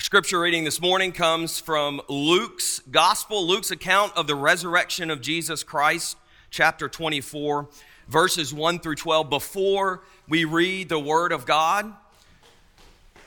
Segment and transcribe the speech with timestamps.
[0.00, 5.20] Our scripture reading this morning comes from Luke's gospel, Luke's account of the resurrection of
[5.20, 6.16] Jesus Christ,
[6.48, 7.68] chapter 24,
[8.08, 9.28] verses 1 through 12.
[9.28, 11.92] Before we read the word of God,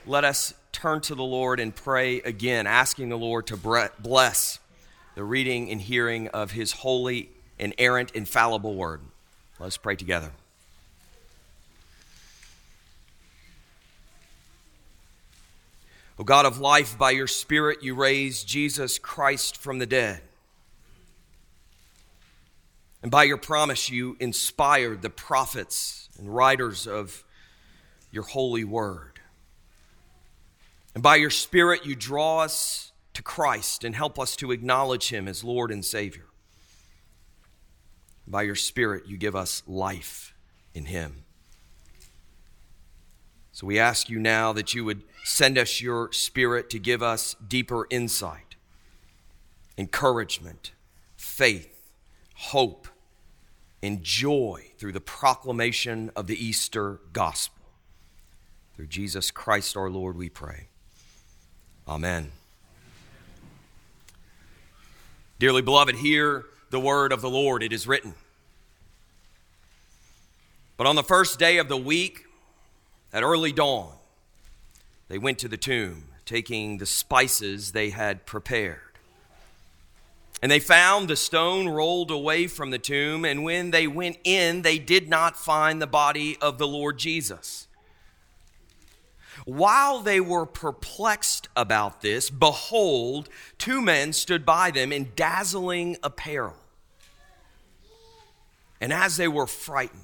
[0.04, 4.58] let us turn to the Lord and pray again, asking the Lord to bless
[5.14, 9.00] the reading and hearing of his holy, inerrant, infallible word.
[9.60, 10.32] Let's pray together.
[16.18, 20.20] O God of life, by your Spirit you raised Jesus Christ from the dead.
[23.02, 27.24] And by your promise, you inspired the prophets and writers of
[28.10, 29.20] your holy word.
[30.94, 35.26] And by your Spirit, you draw us to Christ and help us to acknowledge him
[35.26, 36.26] as Lord and Savior.
[38.26, 40.32] By your Spirit, you give us life
[40.72, 41.24] in him.
[43.52, 47.34] So we ask you now that you would Send us your spirit to give us
[47.48, 48.56] deeper insight,
[49.78, 50.72] encouragement,
[51.16, 51.90] faith,
[52.34, 52.88] hope,
[53.82, 57.64] and joy through the proclamation of the Easter gospel.
[58.76, 60.68] Through Jesus Christ our Lord, we pray.
[61.88, 62.30] Amen.
[65.38, 67.62] Dearly beloved, hear the word of the Lord.
[67.62, 68.14] It is written.
[70.76, 72.26] But on the first day of the week,
[73.10, 73.94] at early dawn,
[75.14, 78.98] they went to the tomb, taking the spices they had prepared.
[80.42, 84.62] And they found the stone rolled away from the tomb, and when they went in,
[84.62, 87.68] they did not find the body of the Lord Jesus.
[89.44, 96.56] While they were perplexed about this, behold, two men stood by them in dazzling apparel.
[98.80, 100.03] And as they were frightened,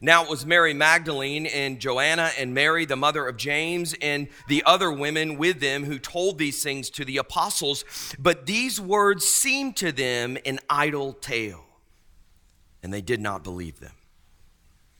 [0.00, 4.62] Now it was Mary Magdalene and Joanna and Mary, the mother of James, and the
[4.64, 7.84] other women with them who told these things to the apostles.
[8.18, 11.64] But these words seemed to them an idle tale,
[12.82, 13.92] and they did not believe them.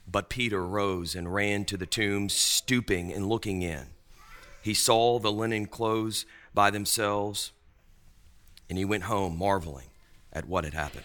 [0.08, 3.86] But Peter rose and ran to the tomb, stooping and looking in.
[4.62, 7.52] He saw the linen clothes by themselves,
[8.68, 9.88] and he went home marveling
[10.32, 11.04] at what had happened.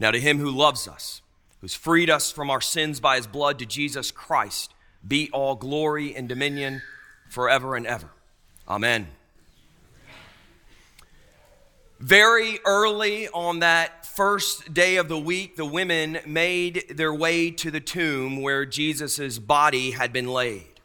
[0.00, 1.22] Now, to him who loves us,
[1.60, 4.74] who's freed us from our sins by his blood to Jesus Christ,
[5.06, 6.82] be all glory and dominion
[7.28, 8.10] forever and ever.
[8.68, 9.08] Amen.
[11.98, 17.70] Very early on that first day of the week, the women made their way to
[17.72, 20.80] the tomb where Jesus' body had been laid.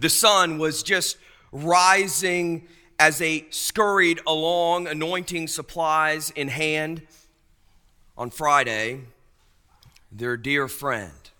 [0.00, 1.18] The sun was just
[1.52, 2.66] rising
[2.98, 7.02] as they scurried along, anointing supplies in hand
[8.16, 9.02] on Friday
[10.12, 11.30] their dear friend,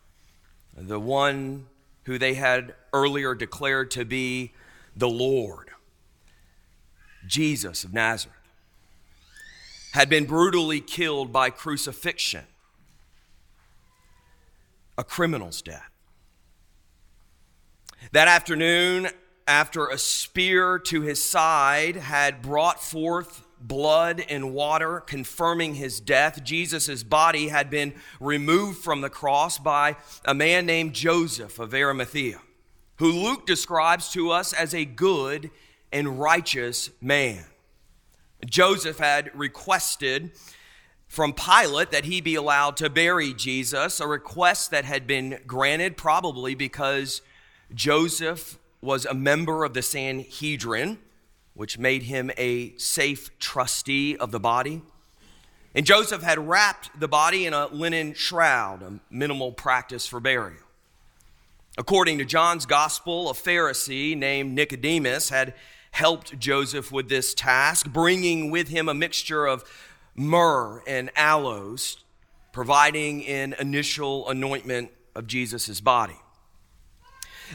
[0.74, 1.66] the one
[2.04, 4.52] who they had earlier declared to be
[4.96, 5.70] the Lord,
[7.26, 8.36] Jesus of Nazareth,
[9.92, 12.44] had been brutally killed by crucifixion,
[14.96, 15.90] a criminal's death.
[18.12, 19.08] That afternoon,
[19.46, 26.42] after a spear to his side had brought forth blood and water confirming his death.
[26.44, 32.40] Jesus' body had been removed from the cross by a man named Joseph of Arimathea,
[32.96, 35.50] who Luke describes to us as a good
[35.92, 37.44] and righteous man.
[38.44, 40.32] Joseph had requested
[41.06, 45.96] from Pilate that he be allowed to bury Jesus, a request that had been granted
[45.96, 47.20] probably because
[47.74, 50.98] Joseph was a member of the Sanhedrin
[51.54, 54.82] which made him a safe trustee of the body.
[55.74, 60.58] And Joseph had wrapped the body in a linen shroud, a minimal practice for burial.
[61.78, 65.54] According to John's gospel, a Pharisee named Nicodemus had
[65.90, 69.64] helped Joseph with this task, bringing with him a mixture of
[70.14, 71.98] myrrh and aloes,
[72.52, 76.16] providing an initial anointment of Jesus' body.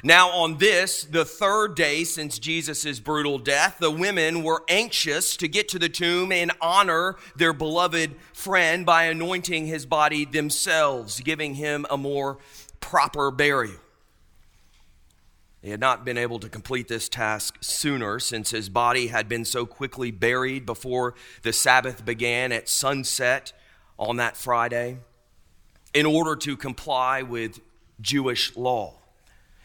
[0.03, 5.47] Now, on this, the third day since Jesus' brutal death, the women were anxious to
[5.47, 11.55] get to the tomb and honor their beloved friend by anointing his body themselves, giving
[11.55, 12.38] him a more
[12.79, 13.75] proper burial.
[15.63, 19.44] They had not been able to complete this task sooner since his body had been
[19.44, 23.53] so quickly buried before the Sabbath began at sunset
[23.97, 24.99] on that Friday
[25.94, 27.59] in order to comply with
[27.99, 28.99] Jewish law.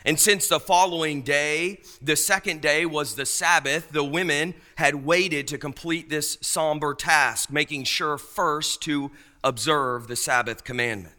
[0.04, 5.46] And since the following day, the second day, was the Sabbath, the women had waited
[5.48, 9.10] to complete this somber task, making sure first to
[9.44, 11.14] observe the Sabbath commandment.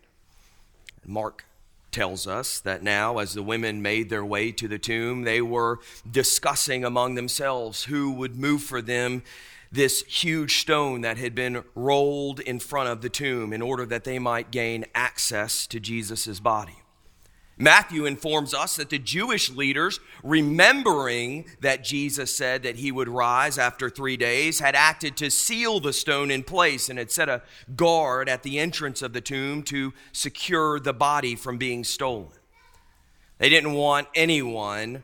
[1.05, 1.45] Mark
[1.91, 5.79] tells us that now, as the women made their way to the tomb, they were
[6.09, 9.23] discussing among themselves who would move for them
[9.71, 14.03] this huge stone that had been rolled in front of the tomb in order that
[14.03, 16.82] they might gain access to Jesus' body.
[17.57, 23.59] Matthew informs us that the Jewish leaders, remembering that Jesus said that he would rise
[23.59, 27.43] after three days, had acted to seal the stone in place and had set a
[27.75, 32.31] guard at the entrance of the tomb to secure the body from being stolen.
[33.37, 35.03] They didn't want anyone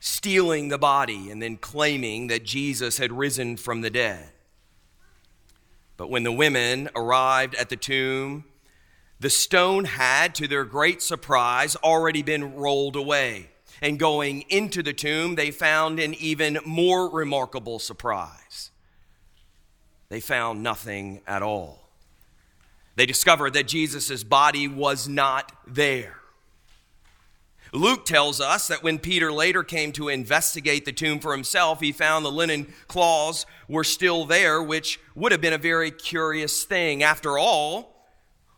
[0.00, 4.30] stealing the body and then claiming that Jesus had risen from the dead.
[5.96, 8.44] But when the women arrived at the tomb,
[9.20, 13.50] the stone had, to their great surprise, already been rolled away.
[13.80, 18.70] And going into the tomb, they found an even more remarkable surprise.
[20.08, 21.88] They found nothing at all.
[22.96, 26.16] They discovered that Jesus' body was not there.
[27.72, 31.90] Luke tells us that when Peter later came to investigate the tomb for himself, he
[31.90, 37.02] found the linen cloths were still there, which would have been a very curious thing.
[37.02, 37.93] After all,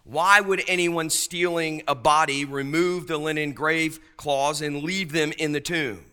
[0.07, 5.51] why would anyone stealing a body remove the linen grave cloths and leave them in
[5.51, 6.05] the tomb?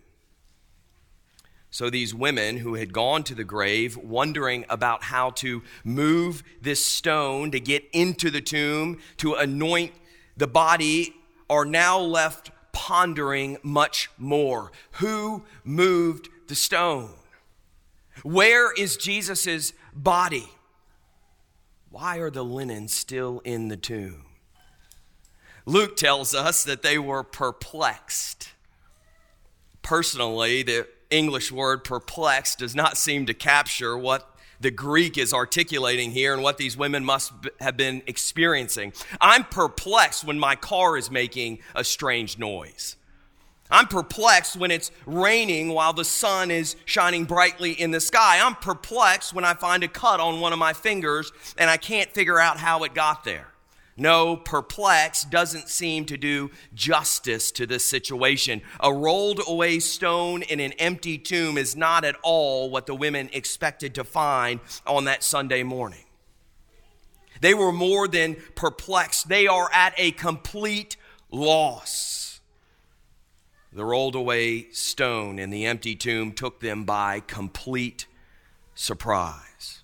[1.70, 6.84] So these women who had gone to the grave, wondering about how to move this
[6.84, 9.92] stone to get into the tomb to anoint
[10.38, 11.14] the body,
[11.48, 14.72] are now left pondering much more.
[14.94, 17.12] Who moved the stone?
[18.24, 20.50] Where is Jesus' body?
[21.94, 24.26] Why are the linens still in the tomb?
[25.68, 28.50] Luke tells us that they were perplexed.
[29.84, 36.10] Personally, the English word perplexed does not seem to capture what the Greek is articulating
[36.10, 38.92] here and what these women must have been experiencing.
[39.22, 42.96] I'm perplexed when my car is making a strange noise.
[43.72, 48.40] I'm perplexed when it's raining while the sun is shining brightly in the sky.
[48.44, 52.12] I'm perplexed when I find a cut on one of my fingers and I can't
[52.12, 53.48] figure out how it got there.
[53.96, 58.62] No, perplexed doesn't seem to do justice to this situation.
[58.80, 63.30] A rolled away stone in an empty tomb is not at all what the women
[63.34, 66.06] expected to find on that Sunday morning.
[67.40, 70.98] They were more than perplexed, they are at a complete
[71.30, 72.23] loss.
[73.76, 78.06] The rolled away stone in the empty tomb took them by complete
[78.76, 79.82] surprise.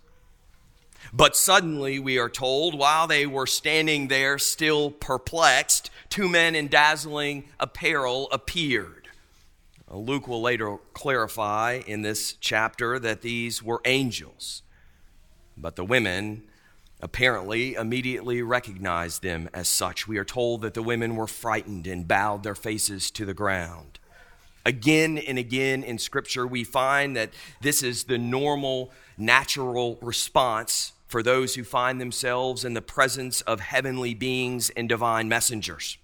[1.12, 6.68] But suddenly, we are told, while they were standing there still perplexed, two men in
[6.68, 9.08] dazzling apparel appeared.
[9.90, 14.62] Uh, Luke will later clarify in this chapter that these were angels.
[15.58, 16.44] But the women
[17.02, 20.08] apparently immediately recognized them as such.
[20.08, 24.00] We are told that the women were frightened and bowed their faces to the ground.
[24.66, 27.32] Again and again in Scripture, we find that
[27.62, 33.62] this is the normal, natural response for those who find themselves in the presence of
[33.62, 35.98] heavenly beings and divine messengers.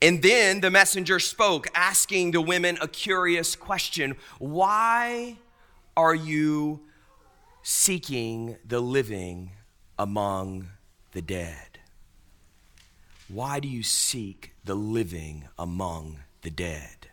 [0.00, 5.38] And then the messenger spoke, asking the women a curious question Why
[5.96, 6.82] are you
[7.62, 9.50] seeking the living
[10.00, 10.66] among
[11.12, 11.78] the dead?
[13.28, 17.09] Why do you seek the living among the dead?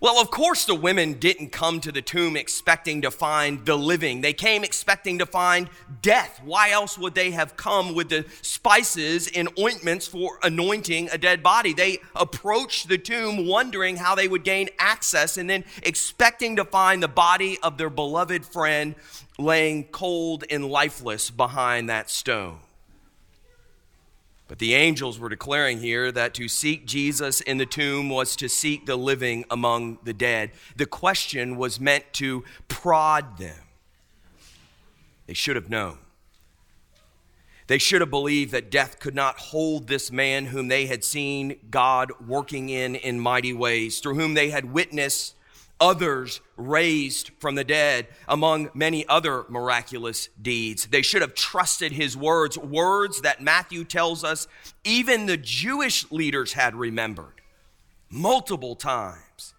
[0.00, 4.20] Well, of course, the women didn't come to the tomb expecting to find the living.
[4.20, 5.70] They came expecting to find
[6.02, 6.40] death.
[6.44, 11.42] Why else would they have come with the spices and ointments for anointing a dead
[11.42, 11.72] body?
[11.72, 17.02] They approached the tomb wondering how they would gain access and then expecting to find
[17.02, 18.94] the body of their beloved friend
[19.38, 22.58] laying cold and lifeless behind that stone.
[24.48, 28.48] But the angels were declaring here that to seek Jesus in the tomb was to
[28.48, 30.52] seek the living among the dead.
[30.74, 33.58] The question was meant to prod them.
[35.26, 35.98] They should have known.
[37.66, 41.56] They should have believed that death could not hold this man whom they had seen
[41.70, 45.34] God working in in mighty ways, through whom they had witnessed
[45.80, 50.86] others raised from the dead, among many other miraculous deeds.
[50.86, 54.48] They should have trusted his words, words that Matthew tells us
[54.84, 57.40] even the Jewish leaders had remembered.
[58.10, 59.54] multiple times,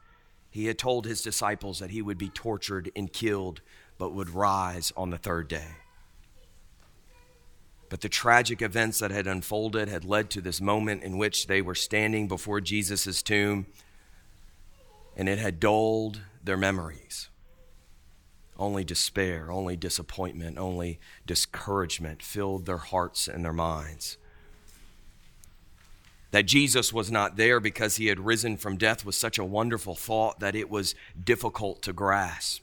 [0.50, 3.62] he had told his disciples that he would be tortured and killed,
[3.98, 5.68] but would rise on the third day.
[7.90, 11.62] But the tragic events that had unfolded had led to this moment in which they
[11.62, 13.66] were standing before Jesus' tomb,
[15.16, 17.30] and it had dulled their memories.
[18.58, 24.18] Only despair, only disappointment, only discouragement filled their hearts and their minds.
[26.32, 29.96] That Jesus was not there because he had risen from death was such a wonderful
[29.96, 32.62] thought that it was difficult to grasp.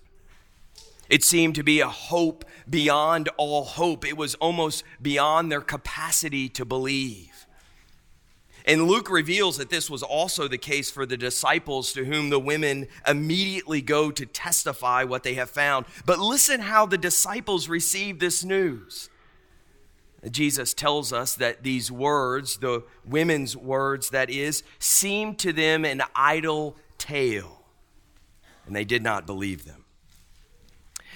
[1.08, 4.04] It seemed to be a hope beyond all hope.
[4.04, 7.35] It was almost beyond their capacity to believe.
[8.66, 12.40] And Luke reveals that this was also the case for the disciples to whom the
[12.40, 15.86] women immediately go to testify what they have found.
[16.04, 19.08] But listen how the disciples receive this news.
[20.30, 26.02] Jesus tells us that these words, the women's words, that is, seemed to them an
[26.14, 27.62] idle tale,
[28.66, 29.85] and they did not believe them.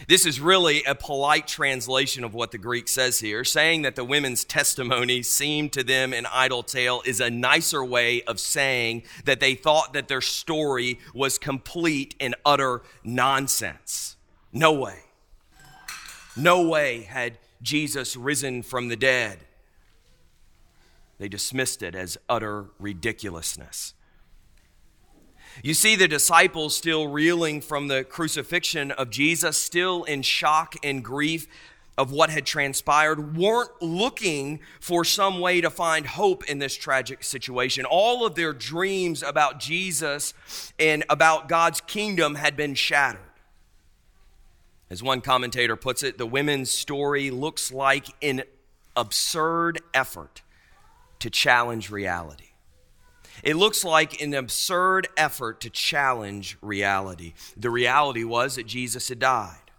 [0.09, 3.45] This is really a polite translation of what the Greek says here.
[3.45, 8.23] Saying that the women's testimony seemed to them an idle tale is a nicer way
[8.23, 14.17] of saying that they thought that their story was complete and utter nonsense.
[14.53, 15.01] No way.
[16.37, 19.39] No way had Jesus risen from the dead.
[21.19, 23.95] They dismissed it as utter ridiculousness.
[25.63, 31.05] You see the disciples still reeling from the crucifixion of Jesus, still in shock and
[31.05, 31.47] grief
[31.99, 37.23] of what had transpired, weren't looking for some way to find hope in this tragic
[37.23, 37.85] situation.
[37.85, 40.33] All of their dreams about Jesus
[40.79, 43.21] and about God's kingdom had been shattered.
[44.89, 48.45] As one commentator puts it, the women's story looks like an
[48.97, 50.43] absurd effort
[51.19, 52.50] to challenge reality.
[53.43, 57.35] It looks like an absurd effort to challenge reality.
[57.57, 59.71] The reality was that Jesus had died,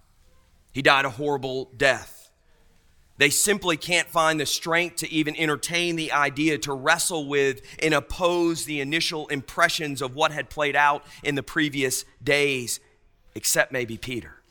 [0.72, 2.18] he died a horrible death.
[3.18, 7.94] They simply can't find the strength to even entertain the idea, to wrestle with and
[7.94, 12.80] oppose the initial impressions of what had played out in the previous days,
[13.36, 14.42] except maybe Peter,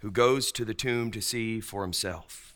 [0.00, 2.54] who goes to the tomb to see for himself.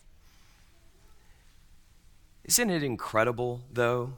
[2.43, 4.13] Isn't it incredible, though,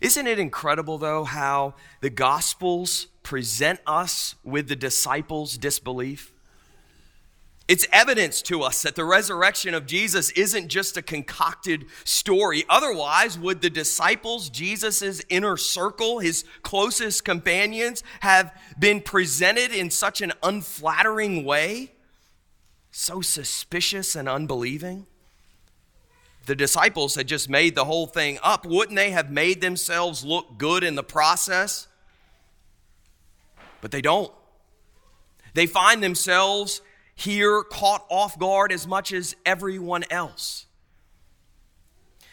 [0.00, 6.32] isn't it incredible, though, how the Gospels present us with the disciples' disbelief?
[7.70, 12.64] It's evidence to us that the resurrection of Jesus isn't just a concocted story.
[12.68, 20.20] Otherwise, would the disciples, Jesus' inner circle, his closest companions, have been presented in such
[20.20, 21.92] an unflattering way?
[22.90, 25.06] So suspicious and unbelieving?
[26.46, 30.58] The disciples had just made the whole thing up, wouldn't they have made themselves look
[30.58, 31.86] good in the process?
[33.80, 34.32] But they don't.
[35.54, 36.80] They find themselves
[37.14, 40.66] here caught off guard as much as everyone else.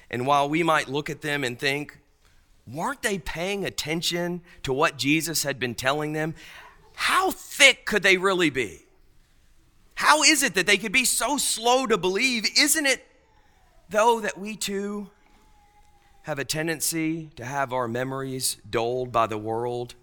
[0.09, 1.99] And while we might look at them and think,
[2.65, 6.35] weren't they paying attention to what Jesus had been telling them?
[6.93, 8.85] How thick could they really be?
[9.95, 12.45] How is it that they could be so slow to believe?
[12.57, 13.05] Isn't it
[13.89, 15.09] though that we too
[16.23, 19.95] have a tendency to have our memories dulled by the world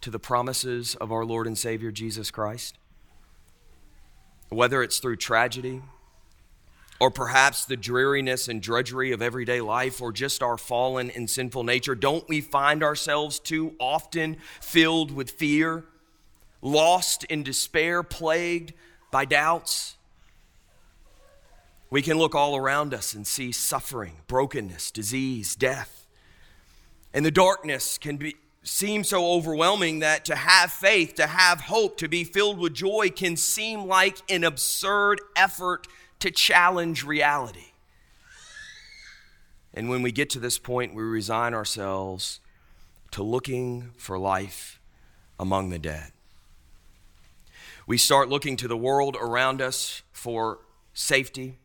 [0.00, 2.78] to the promises of our Lord and Savior Jesus Christ?
[4.48, 5.82] Whether it's through tragedy,
[7.00, 11.64] or perhaps the dreariness and drudgery of everyday life, or just our fallen and sinful
[11.64, 15.84] nature, don't we find ourselves too often filled with fear,
[16.62, 18.72] lost in despair, plagued
[19.10, 19.93] by doubts?
[21.94, 26.08] We can look all around us and see suffering, brokenness, disease, death.
[27.12, 28.34] And the darkness can be,
[28.64, 33.10] seem so overwhelming that to have faith, to have hope, to be filled with joy
[33.10, 35.86] can seem like an absurd effort
[36.18, 37.74] to challenge reality.
[39.72, 42.40] And when we get to this point, we resign ourselves
[43.12, 44.80] to looking for life
[45.38, 46.10] among the dead.
[47.86, 50.58] We start looking to the world around us for
[50.92, 51.58] safety,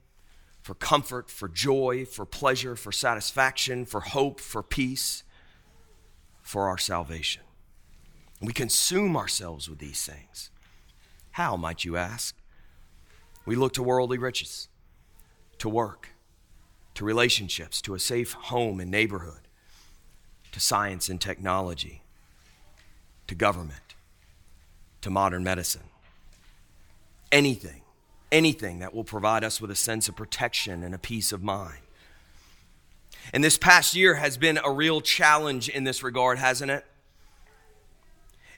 [0.70, 5.24] for comfort, for joy, for pleasure, for satisfaction, for hope, for peace,
[6.44, 7.42] for our salvation.
[8.40, 10.52] We consume ourselves with these things.
[11.32, 12.36] How, might you ask?
[13.48, 14.68] We look to worldly riches,
[15.58, 16.10] to work,
[16.94, 19.48] to relationships, to a safe home and neighborhood,
[20.52, 22.04] to science and technology,
[23.26, 23.96] to government,
[25.02, 25.90] to modern medicine.
[27.32, 27.82] Anything
[28.32, 31.80] anything that will provide us with a sense of protection and a peace of mind.
[33.34, 36.86] And this past year has been a real challenge in this regard, hasn't it?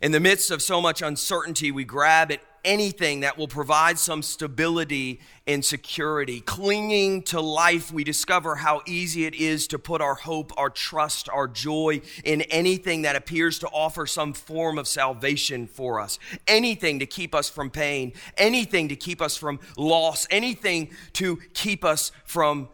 [0.01, 4.21] In the midst of so much uncertainty, we grab at anything that will provide some
[4.21, 6.41] stability and security.
[6.41, 11.29] Clinging to life, we discover how easy it is to put our hope, our trust,
[11.29, 16.19] our joy in anything that appears to offer some form of salvation for us.
[16.47, 21.83] Anything to keep us from pain, anything to keep us from loss, anything to keep
[21.83, 22.69] us from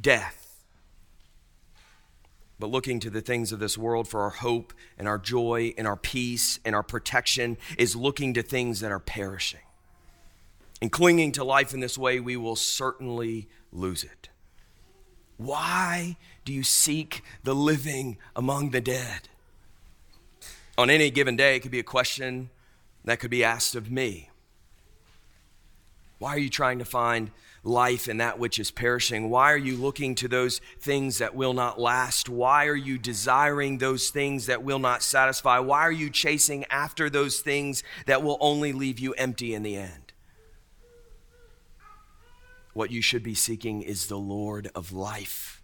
[0.00, 0.39] death
[2.60, 5.86] but looking to the things of this world for our hope and our joy and
[5.86, 9.60] our peace and our protection is looking to things that are perishing.
[10.82, 14.28] And clinging to life in this way, we will certainly lose it.
[15.36, 19.28] Why do you seek the living among the dead?
[20.76, 22.50] On any given day, it could be a question
[23.04, 24.29] that could be asked of me.
[26.20, 27.30] Why are you trying to find
[27.64, 29.30] life in that which is perishing?
[29.30, 32.28] Why are you looking to those things that will not last?
[32.28, 35.58] Why are you desiring those things that will not satisfy?
[35.60, 39.76] Why are you chasing after those things that will only leave you empty in the
[39.76, 40.12] end?
[42.74, 45.62] What you should be seeking is the Lord of life.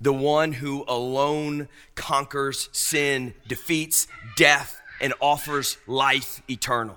[0.00, 6.96] The one who alone conquers sin, defeats death, and offers life eternal.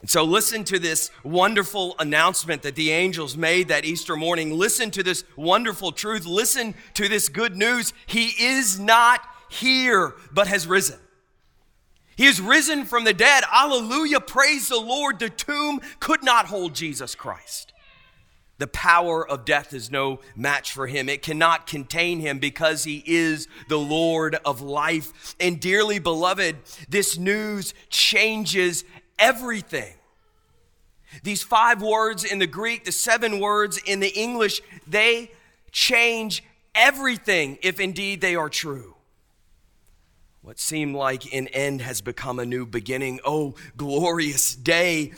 [0.00, 4.52] And so, listen to this wonderful announcement that the angels made that Easter morning.
[4.52, 6.24] Listen to this wonderful truth.
[6.24, 7.92] Listen to this good news.
[8.06, 10.98] He is not here, but has risen.
[12.16, 13.44] He is risen from the dead.
[13.52, 14.20] Alleluia.
[14.20, 15.18] Praise the Lord.
[15.18, 17.72] The tomb could not hold Jesus Christ.
[18.58, 21.08] The power of death is no match for him.
[21.08, 25.36] It cannot contain him because he is the Lord of life.
[25.38, 26.56] And dearly beloved,
[26.88, 28.84] this news changes
[29.18, 29.94] everything.
[31.22, 35.30] These five words in the Greek, the seven words in the English, they
[35.72, 36.44] change
[36.74, 38.94] everything if indeed they are true.
[40.42, 43.20] What seemed like an end has become a new beginning.
[43.24, 45.12] Oh, glorious day.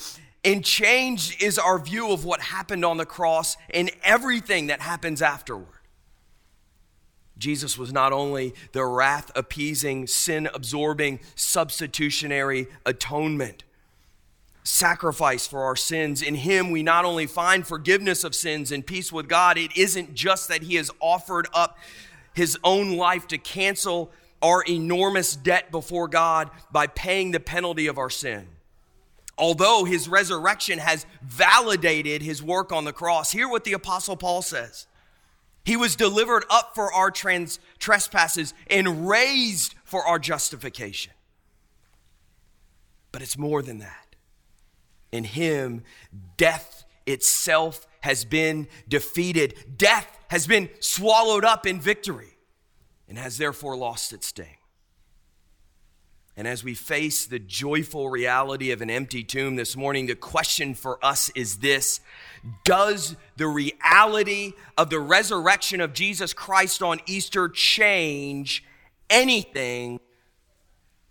[0.45, 5.21] And change is our view of what happened on the cross and everything that happens
[5.21, 5.67] afterward.
[7.37, 13.65] Jesus was not only the wrath appeasing, sin absorbing, substitutionary atonement
[14.63, 16.23] sacrifice for our sins.
[16.23, 20.15] In Him, we not only find forgiveness of sins and peace with God, it isn't
[20.15, 21.79] just that He has offered up
[22.35, 24.11] His own life to cancel
[24.43, 28.47] our enormous debt before God by paying the penalty of our sin.
[29.37, 34.43] Although His resurrection has validated His work on the cross, hear what the Apostle Paul
[34.43, 34.87] says.
[35.65, 41.13] He was delivered up for our trans- trespasses and raised for our justification.
[43.13, 44.10] But it's more than that.
[45.13, 45.83] In him,
[46.37, 49.55] death itself has been defeated.
[49.77, 52.37] Death has been swallowed up in victory
[53.09, 54.57] and has therefore lost its sting.
[56.37, 60.75] And as we face the joyful reality of an empty tomb this morning, the question
[60.75, 62.01] for us is this
[62.65, 68.65] Does the reality of the resurrection of Jesus Christ on Easter change
[69.11, 70.01] anything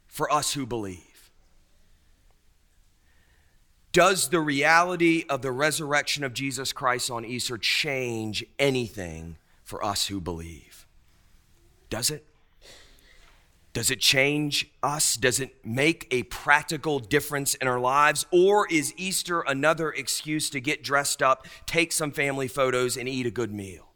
[0.07, 1.08] for us who believe?
[3.91, 10.08] Does the reality of the resurrection of Jesus Christ on Easter change anything for us
[10.08, 10.86] who believe?
[11.89, 12.25] Does it?
[13.73, 15.15] Does it change us?
[15.15, 18.25] Does it make a practical difference in our lives?
[18.32, 23.25] Or is Easter another excuse to get dressed up, take some family photos, and eat
[23.25, 23.89] a good meal?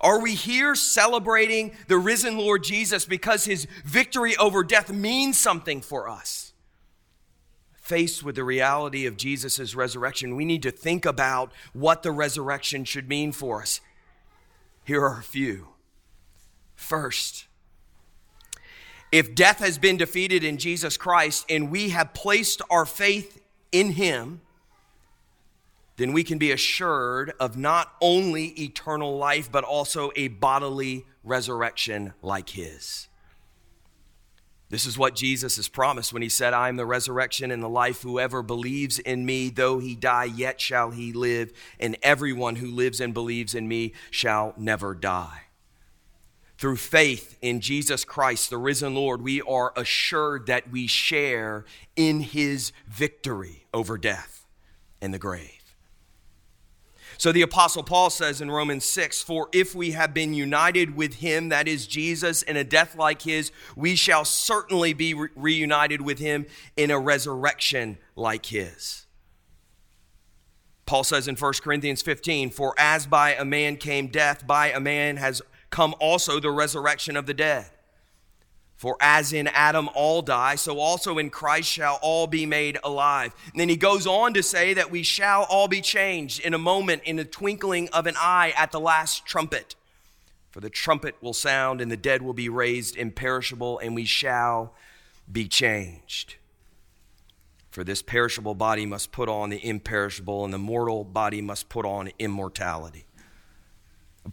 [0.00, 5.80] Are we here celebrating the risen Lord Jesus because his victory over death means something
[5.80, 6.47] for us?
[7.88, 12.84] Faced with the reality of Jesus' resurrection, we need to think about what the resurrection
[12.84, 13.80] should mean for us.
[14.84, 15.68] Here are a few.
[16.76, 17.46] First,
[19.10, 23.40] if death has been defeated in Jesus Christ and we have placed our faith
[23.72, 24.42] in Him,
[25.96, 32.12] then we can be assured of not only eternal life, but also a bodily resurrection
[32.20, 33.08] like His.
[34.70, 37.68] This is what Jesus has promised when he said, I am the resurrection and the
[37.68, 38.02] life.
[38.02, 41.52] Whoever believes in me, though he die, yet shall he live.
[41.80, 45.44] And everyone who lives and believes in me shall never die.
[46.58, 51.64] Through faith in Jesus Christ, the risen Lord, we are assured that we share
[51.96, 54.44] in his victory over death
[55.00, 55.57] and the grave.
[57.18, 61.14] So the Apostle Paul says in Romans 6 For if we have been united with
[61.14, 66.00] him, that is Jesus, in a death like his, we shall certainly be re- reunited
[66.00, 69.06] with him in a resurrection like his.
[70.86, 74.80] Paul says in 1 Corinthians 15, For as by a man came death, by a
[74.80, 77.66] man has come also the resurrection of the dead.
[78.78, 83.34] For as in Adam all die, so also in Christ shall all be made alive.
[83.50, 86.58] And then he goes on to say that we shall all be changed in a
[86.58, 89.74] moment, in the twinkling of an eye at the last trumpet.
[90.52, 94.74] For the trumpet will sound, and the dead will be raised imperishable, and we shall
[95.30, 96.36] be changed.
[97.72, 101.84] For this perishable body must put on the imperishable, and the mortal body must put
[101.84, 103.06] on immortality.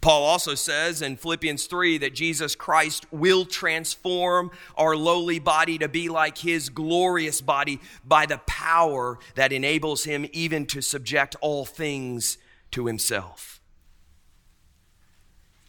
[0.00, 5.88] Paul also says in Philippians 3 that Jesus Christ will transform our lowly body to
[5.88, 11.64] be like his glorious body by the power that enables him even to subject all
[11.64, 12.38] things
[12.72, 13.60] to himself.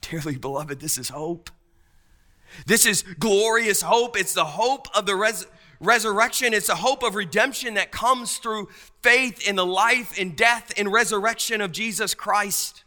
[0.01, 1.49] Dearly beloved, this is hope.
[2.65, 4.17] This is glorious hope.
[4.17, 5.47] It's the hope of the res-
[5.79, 6.53] resurrection.
[6.53, 8.69] It's the hope of redemption that comes through
[9.01, 12.83] faith in the life and death and resurrection of Jesus Christ.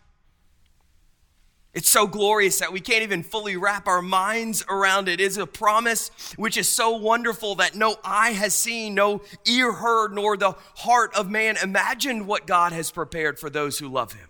[1.73, 5.21] It's so glorious that we can't even fully wrap our minds around it.
[5.21, 10.13] It's a promise which is so wonderful that no eye has seen, no ear heard,
[10.13, 14.29] nor the heart of man imagined what God has prepared for those who love him.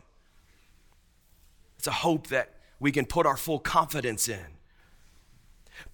[1.79, 4.59] It's a hope that we can put our full confidence in.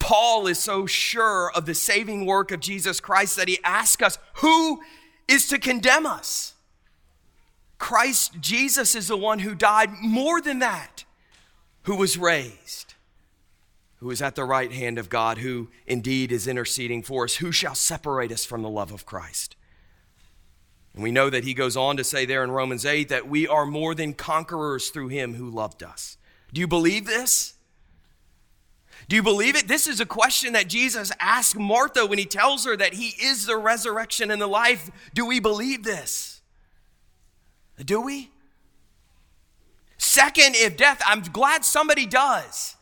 [0.01, 4.19] Paul is so sure of the saving work of Jesus Christ that he asks us,
[4.39, 4.83] Who
[5.29, 6.55] is to condemn us?
[7.79, 11.05] Christ Jesus is the one who died more than that
[11.87, 12.95] who was raised,
[13.99, 17.37] who is at the right hand of God, who indeed is interceding for us.
[17.37, 19.55] Who shall separate us from the love of Christ?
[20.95, 23.47] And we know that he goes on to say there in Romans 8 that we
[23.47, 26.19] are more than conquerors through him who loved us.
[26.53, 27.55] Do you believe this?
[29.09, 29.69] Do you believe it?
[29.69, 33.47] This is a question that Jesus asked Martha when he tells her that he is
[33.47, 34.91] the resurrection and the life.
[35.15, 36.41] Do we believe this?
[37.85, 38.31] Do we?
[40.07, 42.77] Second, if death, I'm glad somebody does.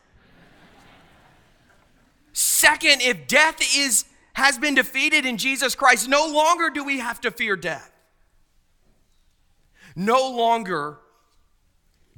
[2.34, 7.20] Second, if death is has been defeated in Jesus Christ, no longer do we have
[7.22, 7.90] to fear death.
[9.96, 10.98] No longer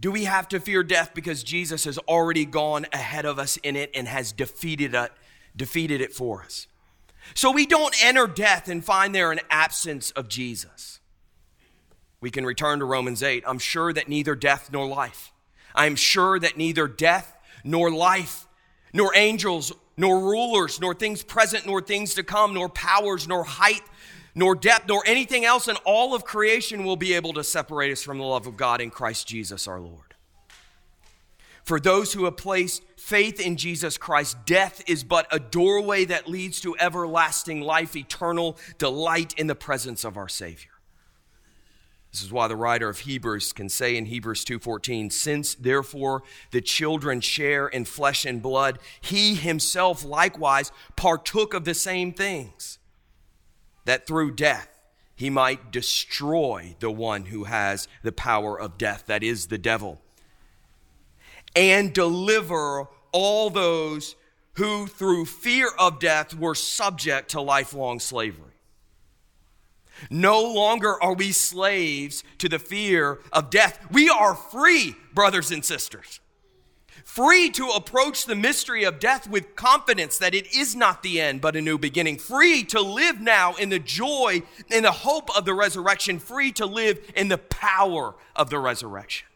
[0.00, 3.76] do we have to fear death because Jesus has already gone ahead of us in
[3.76, 5.12] it and has defeated it,
[5.54, 6.66] defeated it for us.
[7.32, 10.98] So we don't enter death and find there an absence of Jesus.
[12.20, 13.44] We can return to Romans 8.
[13.46, 15.32] I'm sure that neither death nor life,
[15.74, 18.46] I am sure that neither death nor life,
[18.92, 23.82] nor angels, nor rulers, nor things present, nor things to come, nor powers, nor height,
[24.34, 28.02] nor depth, nor anything else in all of creation will be able to separate us
[28.02, 30.14] from the love of God in Christ Jesus our Lord.
[31.64, 36.28] For those who have placed faith in Jesus Christ, death is but a doorway that
[36.28, 40.70] leads to everlasting life, eternal delight in the presence of our Savior.
[42.16, 46.62] This is why the writer of Hebrews can say in Hebrews 2:14, "Since therefore the
[46.62, 52.78] children share in flesh and blood, he himself likewise partook of the same things,
[53.84, 54.70] that through death
[55.14, 60.00] he might destroy the one who has the power of death, that is the devil,
[61.54, 64.16] and deliver all those
[64.54, 68.55] who through fear of death were subject to lifelong slavery."
[70.10, 73.78] No longer are we slaves to the fear of death.
[73.90, 76.20] We are free, brothers and sisters.
[77.04, 81.40] Free to approach the mystery of death with confidence that it is not the end,
[81.40, 82.18] but a new beginning.
[82.18, 86.18] Free to live now in the joy and the hope of the resurrection.
[86.18, 89.26] Free to live in the power of the resurrection.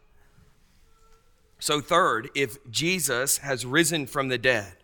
[1.59, 4.75] So, third, if Jesus has risen from the dead,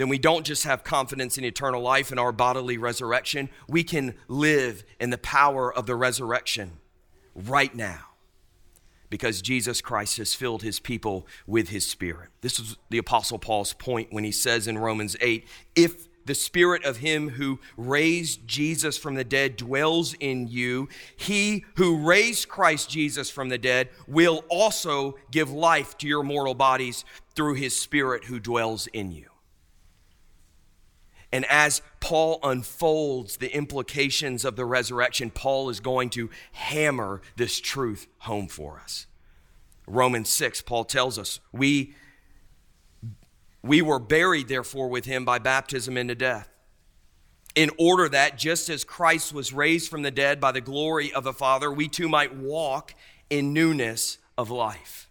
[0.00, 3.50] then we don't just have confidence in eternal life and our bodily resurrection.
[3.68, 6.78] We can live in the power of the resurrection
[7.34, 8.06] right now
[9.10, 12.30] because Jesus Christ has filled his people with his spirit.
[12.40, 16.84] This is the Apostle Paul's point when he says in Romans 8 if the spirit
[16.84, 22.88] of him who raised Jesus from the dead dwells in you, he who raised Christ
[22.88, 28.24] Jesus from the dead will also give life to your mortal bodies through his spirit
[28.24, 29.29] who dwells in you.
[31.32, 37.60] And as Paul unfolds the implications of the resurrection, Paul is going to hammer this
[37.60, 39.06] truth home for us.
[39.86, 41.94] Romans 6, Paul tells us, we,
[43.62, 46.48] we were buried, therefore, with him by baptism into death,
[47.54, 51.24] in order that just as Christ was raised from the dead by the glory of
[51.24, 52.94] the Father, we too might walk
[53.28, 55.09] in newness of life.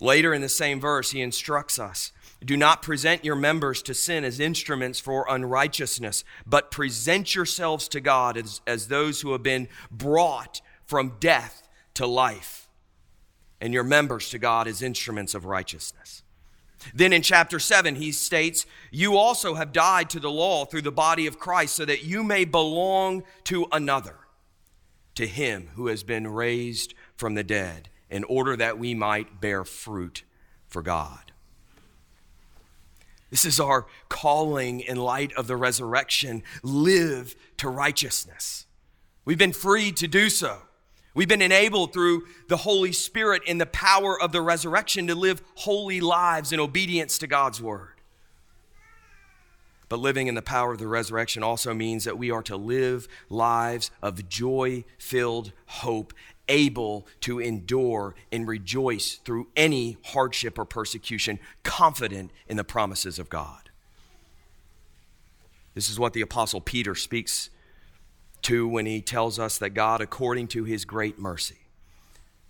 [0.00, 2.12] Later in the same verse, he instructs us
[2.44, 8.00] Do not present your members to sin as instruments for unrighteousness, but present yourselves to
[8.00, 12.68] God as, as those who have been brought from death to life,
[13.60, 16.22] and your members to God as instruments of righteousness.
[16.92, 20.92] Then in chapter 7, he states, You also have died to the law through the
[20.92, 24.16] body of Christ, so that you may belong to another,
[25.14, 29.64] to him who has been raised from the dead, in order that we might bear
[29.64, 30.24] fruit
[30.66, 31.32] for God.
[33.30, 38.66] This is our calling in light of the resurrection live to righteousness.
[39.24, 40.58] We've been freed to do so.
[41.14, 45.42] We've been enabled through the Holy Spirit in the power of the resurrection to live
[45.56, 47.94] holy lives in obedience to God's word.
[49.88, 53.06] But living in the power of the resurrection also means that we are to live
[53.28, 56.12] lives of joy filled hope
[56.48, 63.28] able to endure and rejoice through any hardship or persecution, confident in the promises of
[63.28, 63.70] God.
[65.74, 67.50] This is what the Apostle Peter speaks
[68.42, 71.58] to when he tells us that God, according to his great mercy,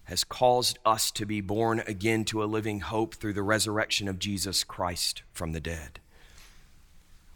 [0.04, 4.18] has caused us to be born again to a living hope through the resurrection of
[4.18, 6.00] Jesus Christ from the dead.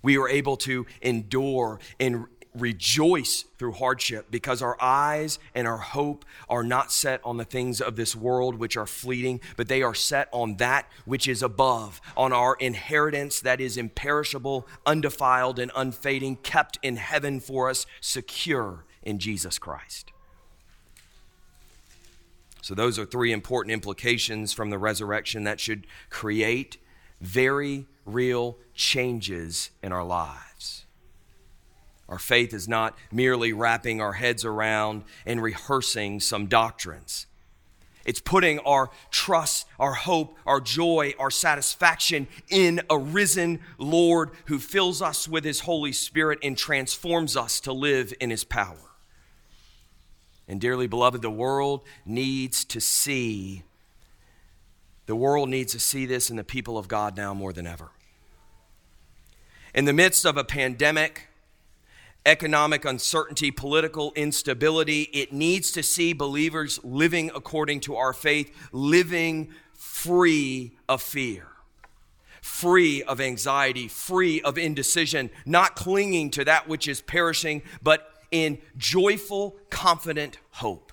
[0.02, 6.24] We are able to endure and rejoice through hardship because our eyes and our hope
[6.48, 9.94] are not set on the things of this world which are fleeting, but they are
[9.94, 16.36] set on that which is above, on our inheritance that is imperishable, undefiled, and unfading,
[16.36, 20.12] kept in heaven for us, secure in Jesus Christ.
[22.62, 26.76] So, those are three important implications from the resurrection that should create
[27.20, 30.47] very real changes in our lives.
[32.08, 37.26] Our faith is not merely wrapping our heads around and rehearsing some doctrines.
[38.06, 44.58] It's putting our trust, our hope, our joy, our satisfaction in a risen Lord who
[44.58, 48.78] fills us with his Holy Spirit and transforms us to live in his power.
[50.48, 53.64] And dearly beloved, the world needs to see,
[55.04, 57.90] the world needs to see this in the people of God now more than ever.
[59.74, 61.27] In the midst of a pandemic,
[62.28, 65.02] economic uncertainty, political instability.
[65.12, 71.48] It needs to see believers living according to our faith, living free of fear,
[72.42, 78.58] free of anxiety, free of indecision, not clinging to that which is perishing, but in
[78.76, 80.92] joyful, confident hope.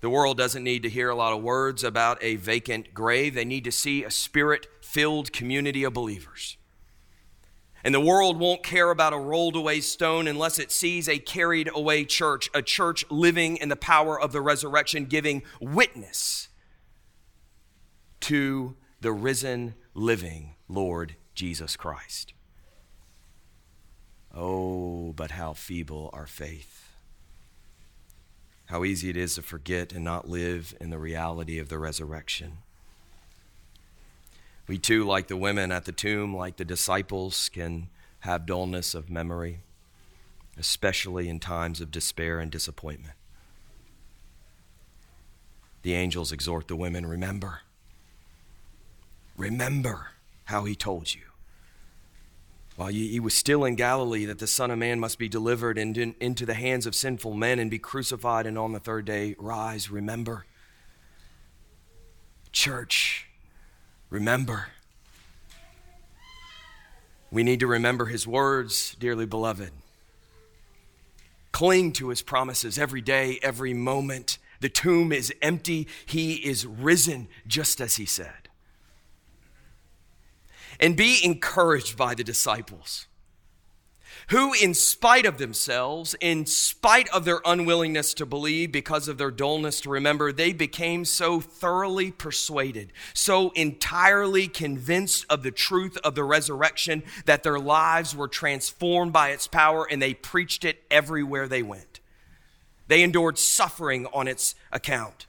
[0.00, 3.34] The world doesn't need to hear a lot of words about a vacant grave.
[3.34, 6.56] They need to see a spirit filled community of believers
[7.84, 11.70] and the world won't care about a rolled away stone unless it sees a carried
[11.74, 16.48] away church, a church living in the power of the resurrection, giving witness
[18.20, 22.34] to the risen, living Lord Jesus Christ.
[24.34, 26.92] Oh, but how feeble our faith.
[28.66, 32.58] How easy it is to forget and not live in the reality of the resurrection.
[34.68, 37.88] We too, like the women at the tomb, like the disciples, can
[38.20, 39.60] have dullness of memory,
[40.58, 43.14] especially in times of despair and disappointment.
[45.82, 47.62] The angels exhort the women remember.
[49.38, 50.08] Remember
[50.44, 51.22] how he told you.
[52.76, 56.46] While he was still in Galilee, that the Son of Man must be delivered into
[56.46, 59.90] the hands of sinful men and be crucified, and on the third day rise.
[59.90, 60.44] Remember.
[62.52, 63.27] Church,
[64.10, 64.68] Remember.
[67.30, 69.70] We need to remember his words, dearly beloved.
[71.52, 74.38] Cling to his promises every day, every moment.
[74.60, 75.88] The tomb is empty.
[76.06, 78.48] He is risen, just as he said.
[80.80, 83.06] And be encouraged by the disciples
[84.28, 89.30] who, in spite of themselves, in spite of their unwillingness to believe because of their
[89.30, 96.14] dullness to remember, they became so thoroughly persuaded, so entirely convinced of the truth of
[96.14, 101.48] the resurrection that their lives were transformed by its power and they preached it everywhere
[101.48, 102.00] they went.
[102.86, 105.26] They endured suffering on its account.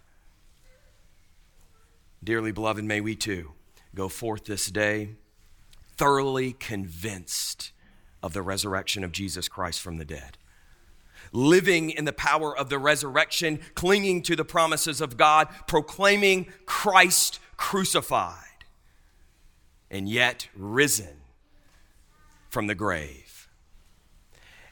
[2.22, 3.54] Dearly beloved, may we too
[3.96, 5.12] go forth this day
[5.98, 7.72] thoroughly convinced
[8.21, 10.38] of the resurrection of Jesus Christ from the dead.
[11.32, 17.39] Living in the power of the resurrection, clinging to the promises of God, proclaiming Christ
[17.58, 18.36] crucified
[19.91, 21.17] and yet risen
[22.49, 23.47] from the grave.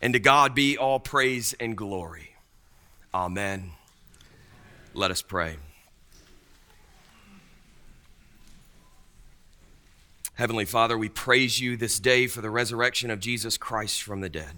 [0.01, 2.35] And to God be all praise and glory.
[3.13, 3.71] Amen.
[4.93, 5.57] Let us pray.
[10.37, 14.29] Heavenly Father, we praise you this day for the resurrection of Jesus Christ from the
[14.29, 14.51] dead.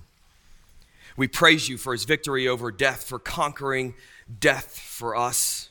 [1.16, 3.94] We praise you for his victory over death, for conquering
[4.42, 5.70] death for us.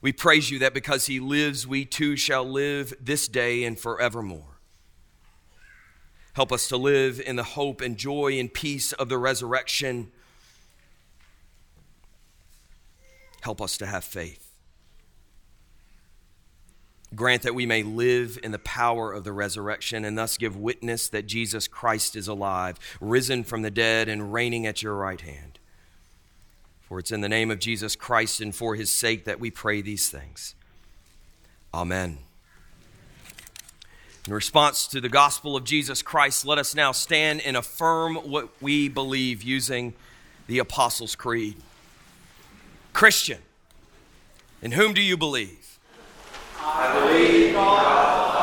[0.00, 4.58] We praise you that because he lives, we too shall live this day and forevermore.
[6.32, 10.10] Help us to live in the hope and joy and peace of the resurrection.
[13.42, 14.45] Help us to have faith.
[17.16, 21.08] Grant that we may live in the power of the resurrection and thus give witness
[21.08, 25.58] that Jesus Christ is alive, risen from the dead, and reigning at your right hand.
[26.82, 29.80] For it's in the name of Jesus Christ and for his sake that we pray
[29.80, 30.54] these things.
[31.74, 32.18] Amen.
[34.26, 38.50] In response to the gospel of Jesus Christ, let us now stand and affirm what
[38.60, 39.94] we believe using
[40.48, 41.56] the Apostles' Creed.
[42.92, 43.38] Christian,
[44.60, 45.75] in whom do you believe?
[46.68, 48.35] I believe God.